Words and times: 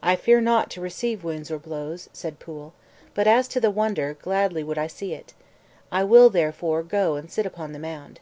"I 0.00 0.14
fear 0.14 0.40
not 0.40 0.70
to 0.70 0.80
receive 0.80 1.24
wounds 1.24 1.50
or 1.50 1.58
blows," 1.58 2.08
said 2.12 2.38
Pwyll; 2.38 2.70
"but 3.14 3.26
as 3.26 3.48
to 3.48 3.58
the 3.60 3.68
wonder, 3.72 4.14
gladly 4.14 4.62
would 4.62 4.78
I 4.78 4.86
see 4.86 5.12
it. 5.12 5.34
I 5.90 6.04
will 6.04 6.30
therefore 6.30 6.84
go 6.84 7.16
and 7.16 7.28
sit 7.28 7.46
upon 7.46 7.72
the 7.72 7.80
mound." 7.80 8.20